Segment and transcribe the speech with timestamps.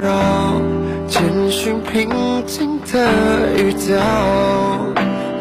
[0.00, 0.60] 扰，
[1.08, 2.10] 简讯平
[2.46, 3.08] 静的
[3.56, 3.96] 语调。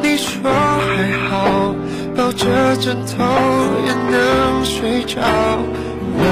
[0.01, 1.75] 你说还好，
[2.16, 3.23] 抱着枕头
[3.85, 5.21] 也能睡着。
[6.17, 6.23] 那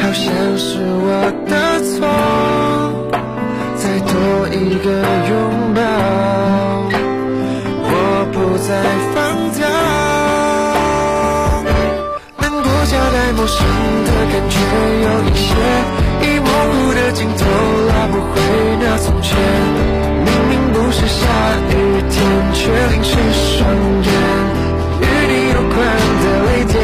[0.00, 0.24] 好像
[0.56, 1.08] 是我
[1.46, 1.52] 的
[1.82, 1.98] 错，
[3.76, 4.12] 再多
[4.48, 4.88] 一个
[5.28, 5.30] 拥
[5.74, 5.78] 抱，
[7.82, 7.88] 我
[8.32, 8.68] 不再
[9.14, 9.16] 放
[9.58, 9.60] 掉。
[12.38, 13.58] 难过夹带陌生
[14.04, 14.54] 的感觉，
[15.02, 15.50] 有一些。
[17.12, 17.44] 镜头
[17.88, 18.30] 拉不回
[18.80, 19.36] 那从前，
[20.24, 21.26] 明明不是下
[21.68, 21.72] 雨
[22.08, 22.14] 天，
[22.54, 23.58] 却淋湿双
[24.02, 24.08] 眼。
[25.00, 25.76] 与你有关
[26.22, 26.74] 的泪点，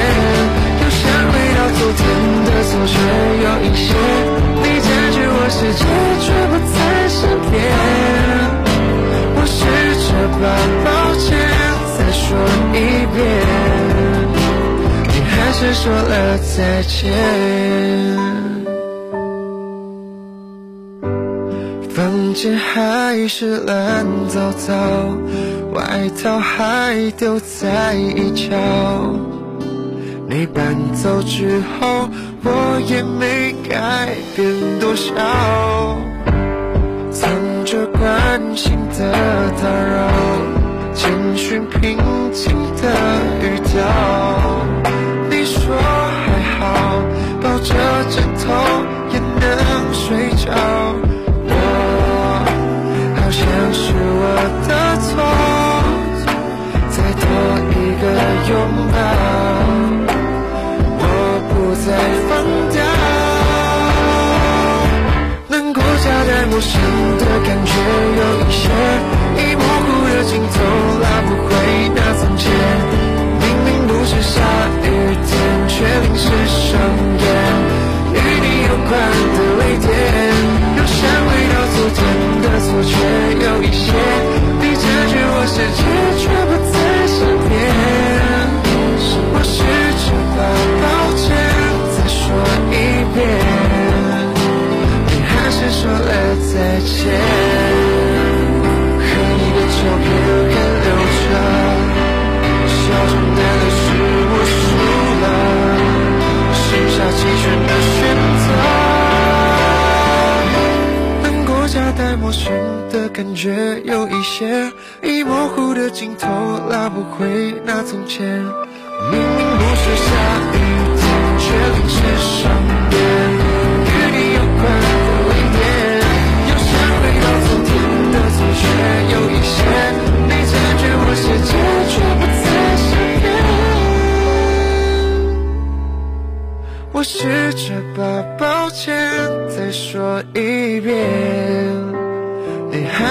[0.82, 1.00] 又想
[1.30, 2.02] 回到昨天
[2.44, 2.94] 的错，却
[3.44, 3.86] 有一些。
[4.62, 5.80] 你占据我世界，
[6.20, 6.76] 却不在
[7.08, 7.16] 身
[7.50, 7.54] 边。
[9.36, 9.54] 我试
[10.02, 10.08] 着
[10.40, 10.44] 把
[10.84, 10.86] 抱
[11.20, 11.24] 歉
[11.96, 12.26] 再说
[12.74, 12.76] 一
[13.14, 13.16] 遍，
[15.08, 18.55] 你还是说了再见。
[22.46, 24.72] 房间还是乱糟糟，
[25.72, 28.54] 外套还丢在一角。
[30.28, 32.08] 你搬走之后，
[32.44, 34.46] 我也没改变
[34.78, 35.12] 多少，
[37.10, 37.28] 藏
[37.64, 39.12] 着关心的
[39.60, 40.08] 打扰，
[40.94, 41.98] 简讯平
[42.32, 42.92] 静的
[43.42, 43.82] 语调。
[45.28, 47.02] 你说还好，
[47.42, 47.74] 抱着
[48.08, 48.54] 枕头
[49.12, 50.75] 也能睡着。
[58.48, 58.54] 拥
[58.92, 58.98] 抱，
[60.98, 61.04] 我
[61.50, 61.52] 不
[61.84, 61.86] 再
[62.28, 62.30] 放
[62.70, 62.76] 掉。
[65.48, 66.70] 难过夹带陌生
[67.18, 67.70] 的感觉，
[68.20, 68.64] 有一些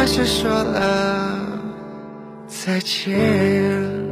[0.06, 1.40] 还是说了
[2.48, 4.05] 再见。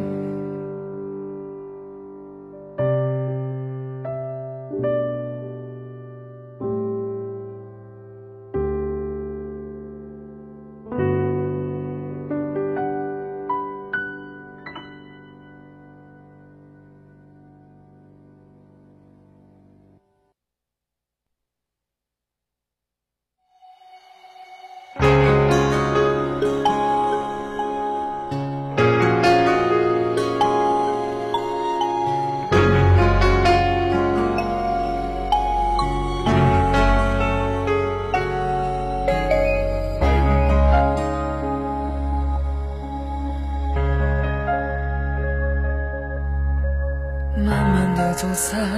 [48.34, 48.73] 慢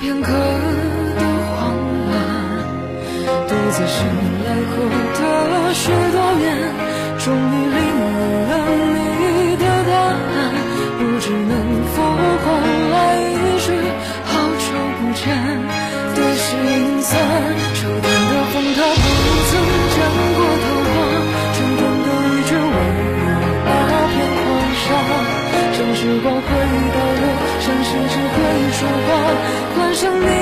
[0.00, 1.20] 片刻的
[1.52, 1.76] 慌
[2.08, 2.12] 乱，
[3.46, 3.98] 独自醒
[4.46, 5.20] 来后的
[5.74, 6.48] 许多年，
[7.18, 7.59] 终于
[30.00, 30.39] 幻想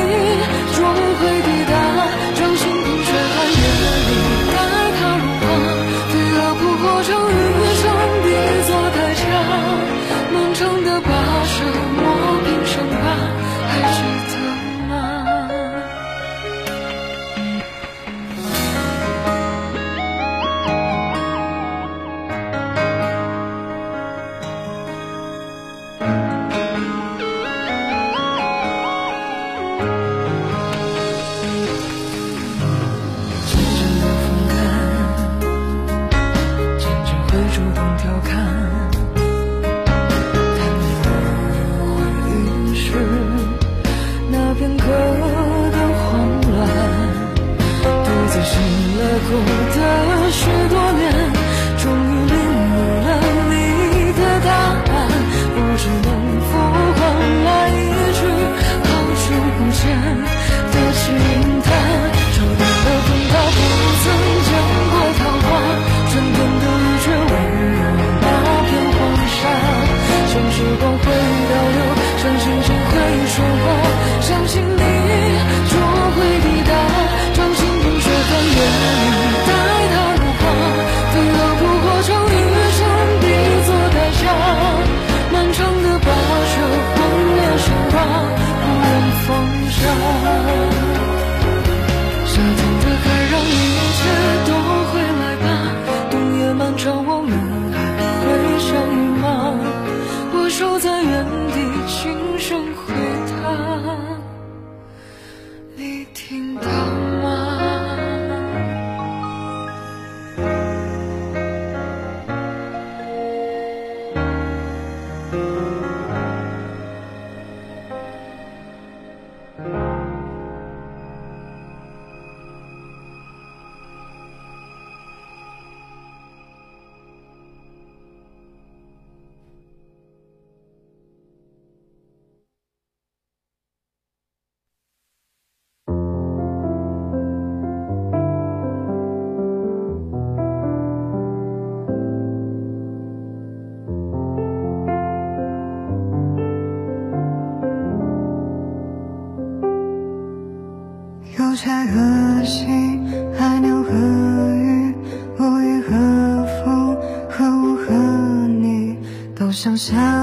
[159.79, 160.18] 都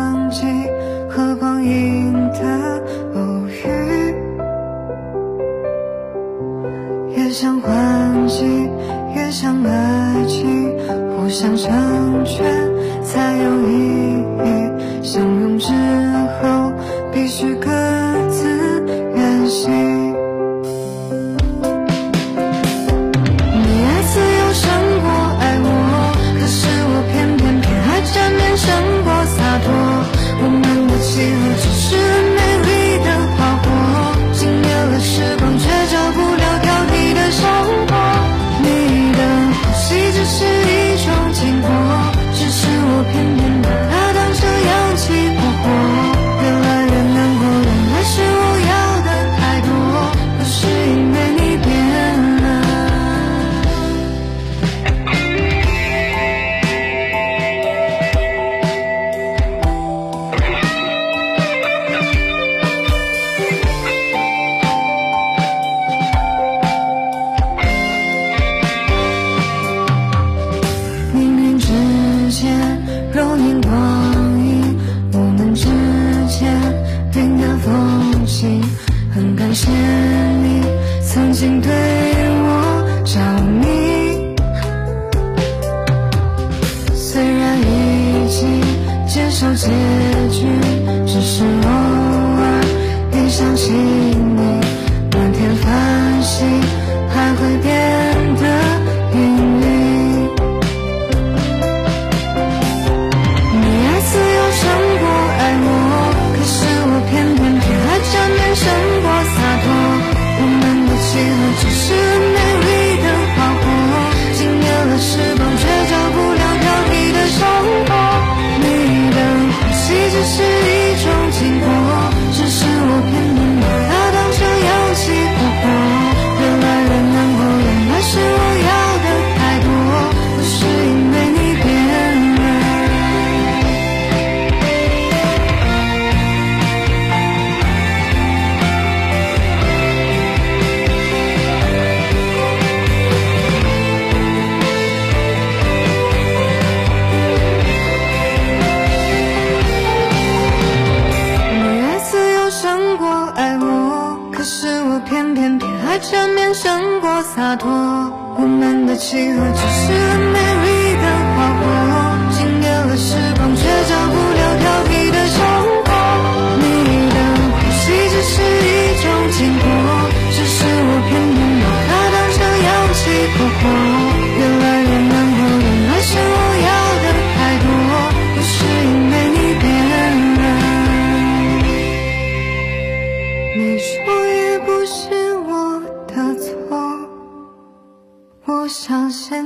[81.36, 82.05] 进退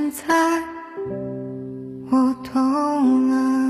[0.00, 0.24] 现在
[2.10, 3.69] 我懂了。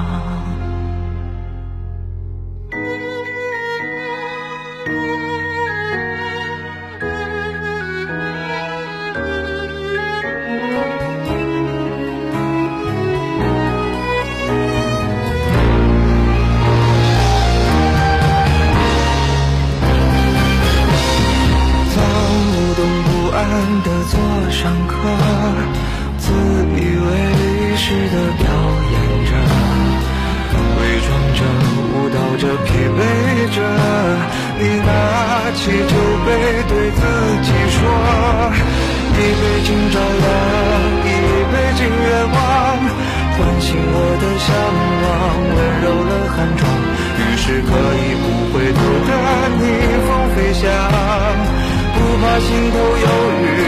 [52.21, 53.07] 怕心头有
[53.41, 53.60] 雨，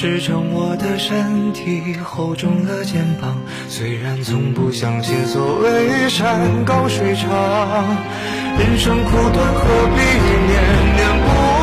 [0.00, 3.36] 支撑我的身体，厚重了肩膀。
[3.68, 7.28] 虽然从不相信所谓山高水长，
[8.58, 10.00] 人生苦短，何必
[10.48, 10.56] 念
[10.96, 11.59] 念不忘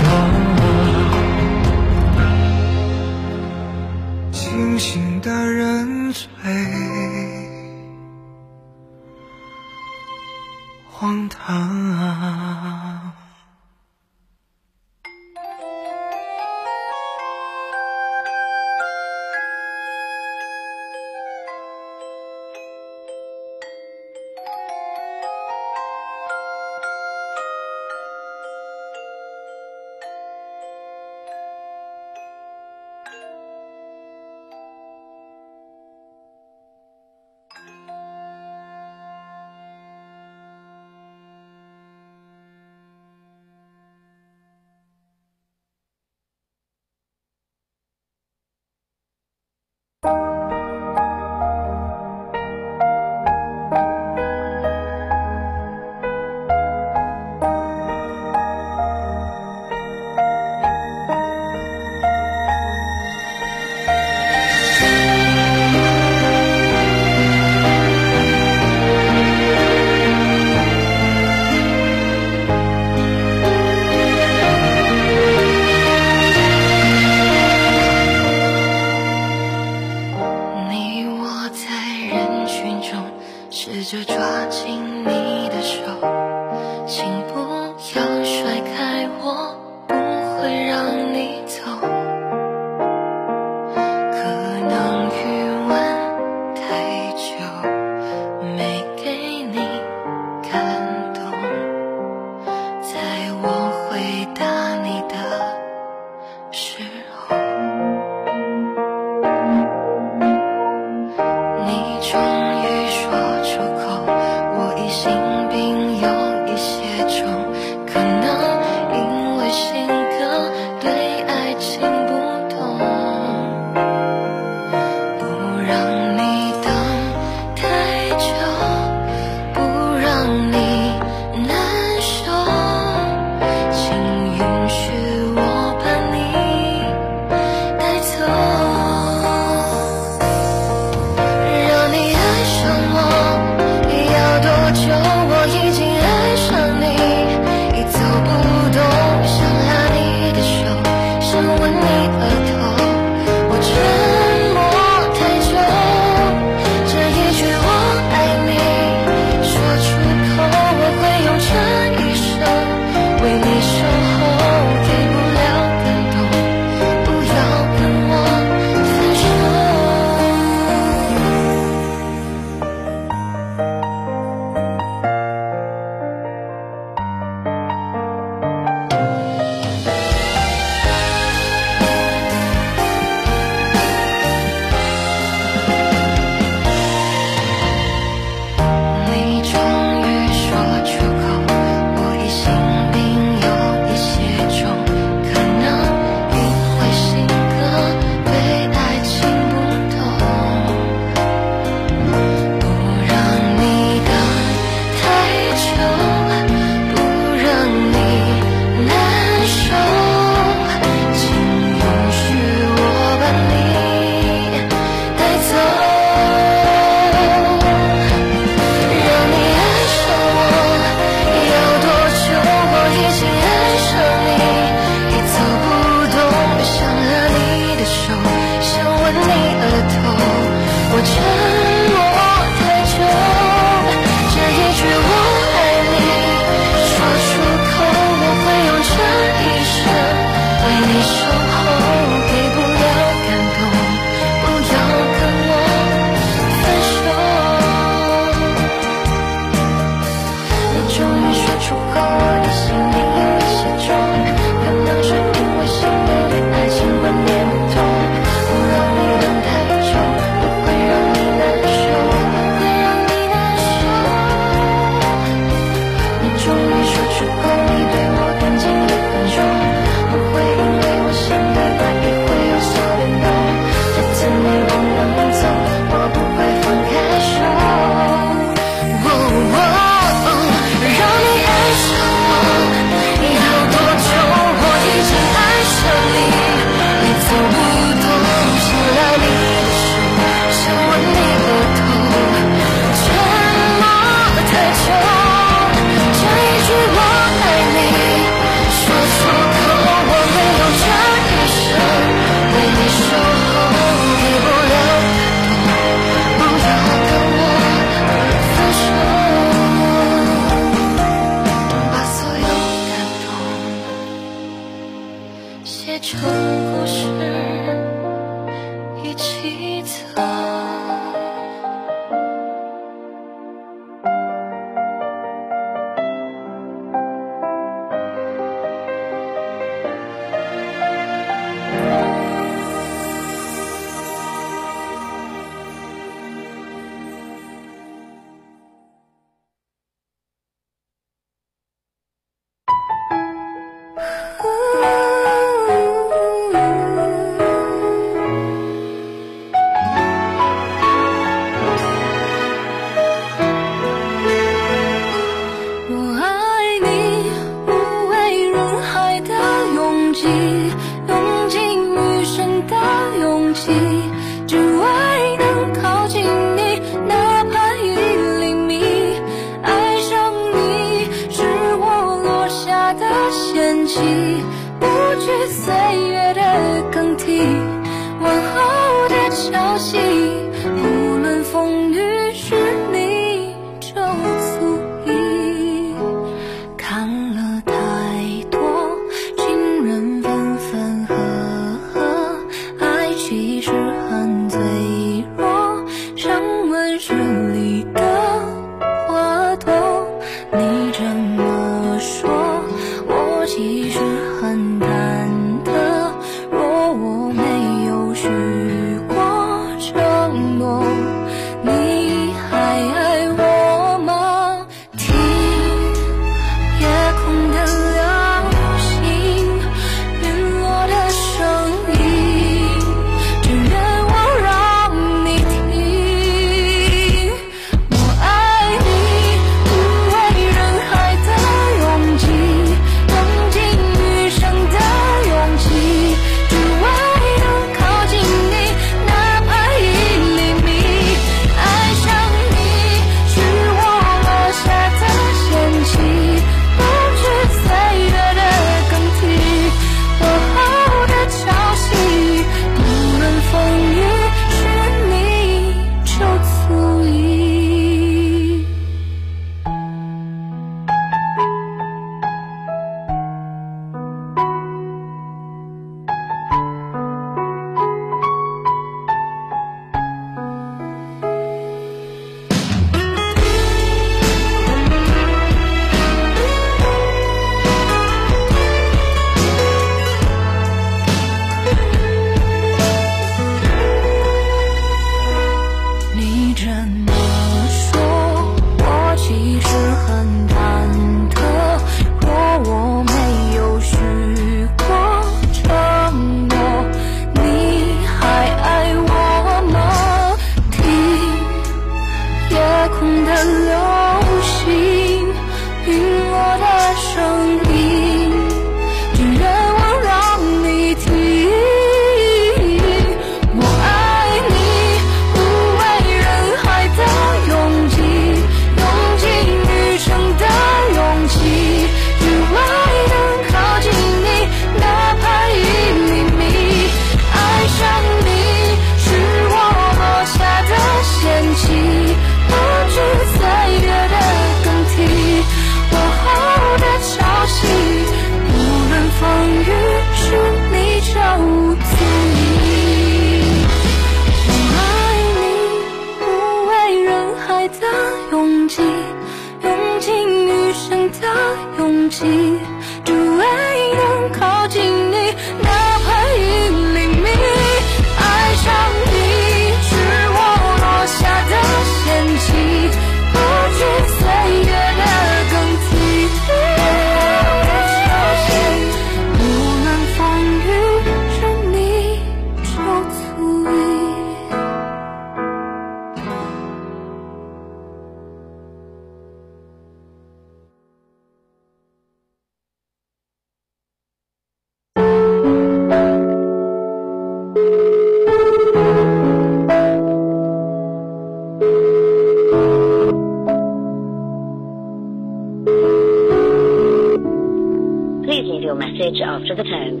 [598.24, 600.00] Please leave your message after the tone.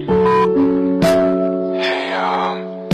[1.80, 2.88] Hey, um,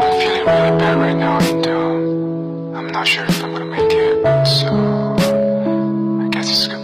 [0.00, 3.92] I'm feeling really bad right now and um, I'm not sure if I'm gonna make
[3.92, 4.68] it, so
[6.24, 6.77] I guess it's good.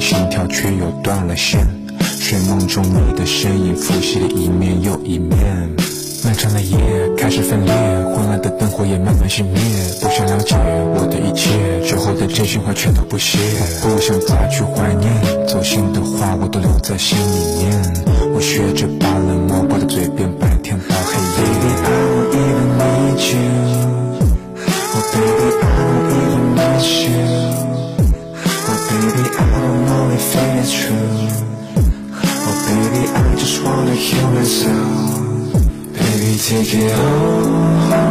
[0.00, 1.66] 心跳，却又断了线。
[2.20, 5.70] 睡梦中你的身影复习了一面又一面。
[6.24, 6.76] 漫长的夜
[7.16, 9.54] 开始分裂，昏暗的灯火也慢慢熄灭。
[10.00, 10.56] 不想了解
[10.94, 11.48] 我的一切，
[11.86, 13.38] 之后的真心话全都不屑。
[13.80, 15.10] 不想再去怀念，
[15.46, 18.04] 走心的话我都留在心里面。
[18.34, 21.38] 我学着把冷漠挂在嘴边，白天到黑夜。
[21.38, 23.38] Baby I don't even need you.
[24.94, 27.67] Oh baby I don't even miss you.
[29.08, 31.16] Baby I don't know if it is true.
[32.46, 35.62] Oh baby I just wanna hear myself.
[35.94, 38.04] Baby take it away.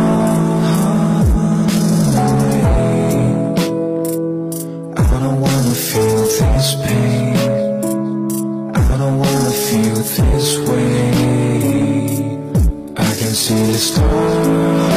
[4.97, 7.38] I don't wanna feel this pain.
[8.73, 11.12] I don't wanna feel this way.
[12.97, 14.96] I can see the stars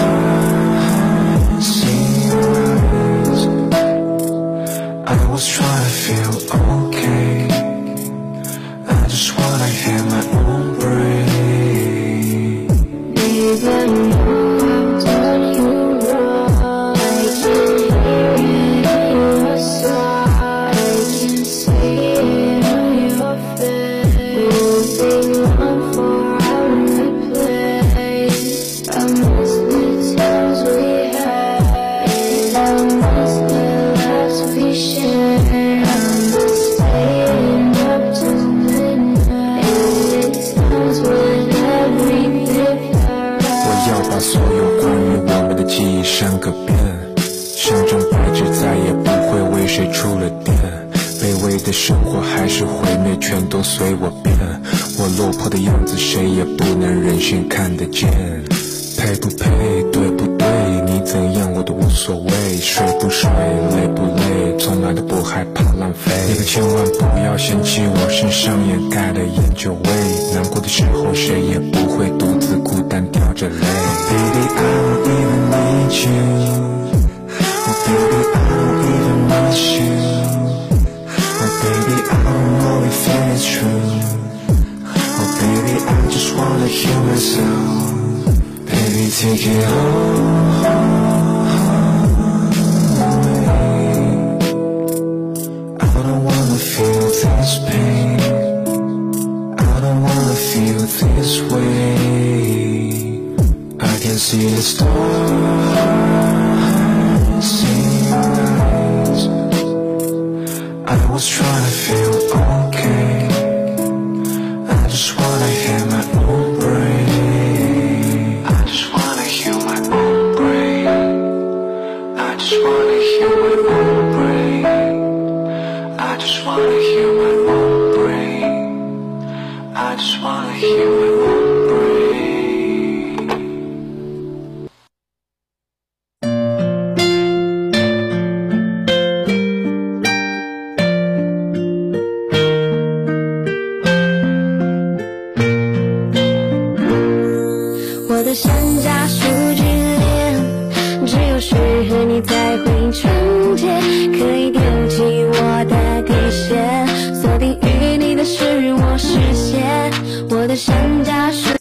[52.61, 54.37] 是毁灭，全都随我便。
[54.99, 58.11] 我落魄的样子，谁也不能忍心看得见。
[58.99, 59.49] 配不配，
[59.91, 60.47] 对不对？
[60.85, 62.31] 你怎样我都无所谓。
[62.61, 66.13] 睡不睡，累不累，从来都不害怕浪费。
[66.29, 69.91] 你可千万不要嫌弃我身上掩盖的烟酒味。
[70.35, 73.57] 难过的时候，谁也不会独自孤单掉着泪。
[73.57, 76.13] Baby I don't even need you.
[77.87, 80.00] Baby I don't even miss you.
[83.11, 83.91] Know if it is true.
[85.19, 88.27] Oh baby I just wanna hear myself.
[88.67, 91.00] Baby take it away.